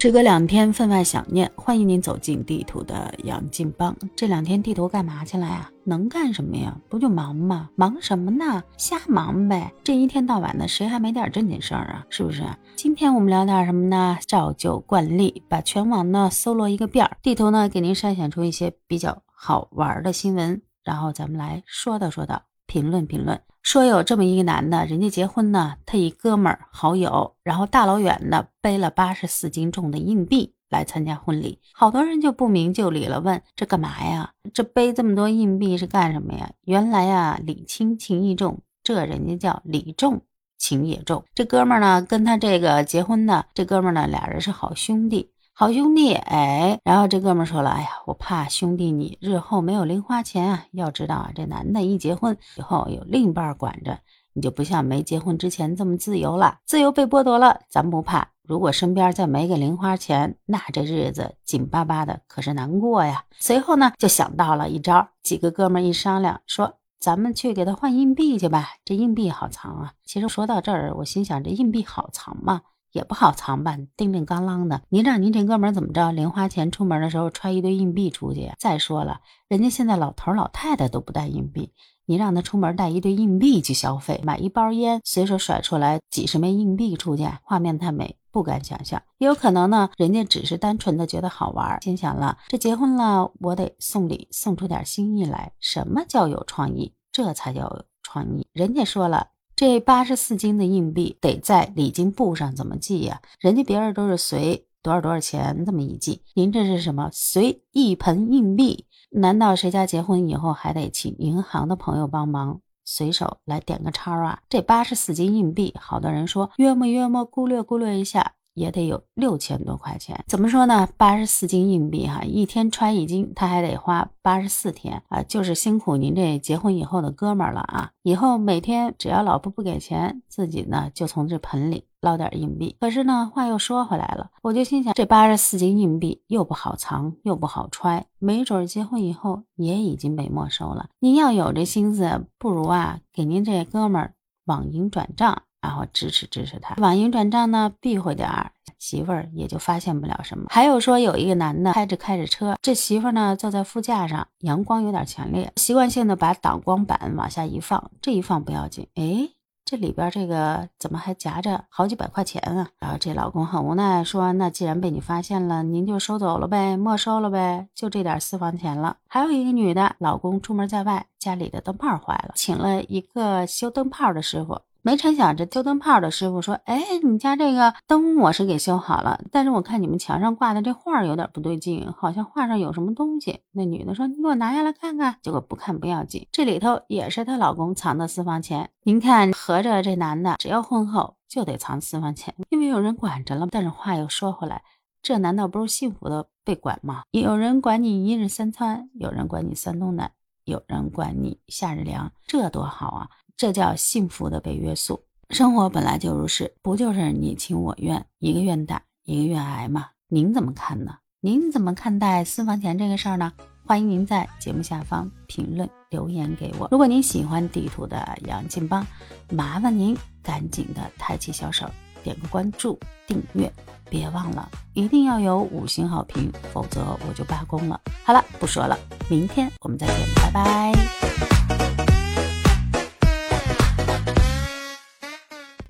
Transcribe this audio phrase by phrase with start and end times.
[0.00, 1.50] 时隔两天，分外想念。
[1.56, 3.96] 欢迎您走进地图的杨劲邦。
[4.14, 5.68] 这两天地图干嘛去了呀？
[5.82, 6.72] 能干什么呀？
[6.88, 7.68] 不就忙吗？
[7.74, 8.62] 忙什么呢？
[8.76, 9.72] 瞎忙呗。
[9.82, 12.06] 这一天到晚的，谁还没点正经事儿啊？
[12.10, 12.44] 是不是？
[12.76, 14.16] 今天我们聊点什么呢？
[14.24, 23.40] 照旧惯例，把全网呢搜罗一个遍儿，地图呢给您筛选出一些比较好玩的新闻，然后咱们来说道说道，评论评论。
[23.68, 34.32] 说有这么一个男的，人家结婚呢，他一哥们儿好友，然后大老远的背了八十四斤重的硬币来参加婚礼，好多人就不明就里了，问这干嘛呀？
[34.54, 36.50] 这背这么多硬币是干什么呀？
[36.64, 40.22] 原来呀，礼轻情意重，这人家叫礼重
[40.56, 41.22] 情也重。
[41.34, 45.28] 这哥们儿呢，跟他这个结婚的这哥们儿呢，俩人是好兄弟。
[45.60, 50.66] 好兄弟，哎，然后这哥们说了，哎呀，我怕兄弟你日后没有零花钱啊。
[50.70, 53.98] 要知道啊，这男的一结婚以后有另一半管着，
[54.34, 56.58] 你就不像没结婚之前这么自由了。
[56.64, 58.28] 自由被剥夺了，咱不怕。
[58.44, 63.24] 如果身边再没个零花钱，那这日子紧巴巴的，可是难过呀。
[63.40, 68.68] 随后呢，就想到了一招，几个哥们一商量，说咱们去给他换硬币去吧。
[68.84, 69.92] 这硬币好藏啊。
[70.04, 72.60] 其实说到这儿，我心想，这硬币好藏吗？
[72.92, 74.82] 也不好藏吧，叮叮当啷的。
[74.88, 76.12] 您让您这哥们怎么着？
[76.12, 78.52] 零花钱出门的时候揣一堆硬币出去。
[78.58, 81.72] 再说了，人家现在老头老太太都不带硬币，
[82.06, 89.02] 你让他出门带一堆硬币去消费，买一包烟，随手甩出来几十枚硬币出去，画面太美，不敢想象。
[89.18, 95.52] 也有可能呢，人家只是单纯的觉得好玩，心想了，这结婚了，我得送礼，送出点心意来。
[95.60, 96.94] 什么叫有创意？
[97.12, 98.46] 这才叫有创意。
[98.52, 99.28] 人家说了。
[99.58, 103.20] 这八十四斤的硬币得在礼金簿上怎么记呀？
[103.40, 107.10] 人家别人都是随多少多少钱这么一记，您这是什么？
[107.12, 108.86] 随一盆硬币？
[109.10, 114.38] 难道谁家结婚以后还得请银行的朋友帮忙，随手来点个叉啊？
[114.48, 118.34] 这八十四斤硬币，好多人说约莫约莫估略估略一下。
[118.58, 120.88] 也得有六千多块钱，怎么说呢？
[120.96, 127.90] 八十四斤硬币哈，一天揣一斤，他还得花八十四天啊，就是辛苦您这结婚以后的哥们儿了啊！
[128.02, 132.76] 以后每天只要老婆不给钱，自己呢就从这盆里捞点硬币。
[132.80, 140.88] 可是呢，话又说回来了，我就心想，这八十四斤硬币又不好藏，又不好揣，没准结婚以后也已经被没收了。
[140.98, 145.42] 您要有这心思，不如啊，给您这哥们儿网银转账。
[145.60, 150.46] 然后支持支持他，网银转账呢避讳点儿，媳妇儿也就发现不了什么。
[150.50, 159.30] 还有说有一个男的开着开着车，这媳妇儿呢坐在副驾上，阳光有点强烈，习惯性的把挡光板往下一放，这一放不要紧，哎。
[159.70, 162.70] 这里边这个怎么还夹着好几百块钱啊？
[162.78, 174.62] 然后这老公很无奈说：“那既然被你发现了，您就收走了呗，没收了呗，就这点私房钱了。”还有一个女的，老公出门在外，家里的灯泡坏了，请了一个修灯泡的师傅。
[174.88, 188.70] 没成想，这修灯泡的师傅说：“哎，你家这个灯我是给修好了，但是我看你们墙上挂的这画有点不对劲，好像画上有什么东西。”那女的说：“你给我拿下来看看。”结果不看不要紧，这里头也是她老公藏的私房钱。
[188.84, 193.46] 您看，合着这男的只要婚后就得藏私房钱，因为有人管着了。
[193.50, 194.62] 但是话又说回来，
[195.02, 197.02] 这难道不是幸福的被管吗？
[197.10, 200.12] 有人管你一日三餐，有人管你三冬暖，
[200.44, 203.10] 有人管你夏日凉，这多好啊！
[203.38, 205.00] 这叫幸福的被约束。
[205.30, 209.86] 生活本来就如是，不就是你情我愿，一个愿打，一个愿挨吗？
[210.08, 210.96] 您怎么看呢？
[211.20, 213.32] 您怎么看待私房钱这个事儿呢？
[213.64, 216.66] 欢迎您在节目下方评论留言给我。
[216.72, 218.84] 如果您喜欢地图的杨劲邦，
[219.30, 221.70] 麻烦您赶紧的抬起小手，
[222.02, 222.76] 点个关注、
[223.06, 223.52] 订阅，
[223.88, 227.80] 别忘了一定要有五星好评，否则我就罢工了。
[228.02, 228.76] 好了，不说了，
[229.08, 230.97] 明天我们再见，拜拜。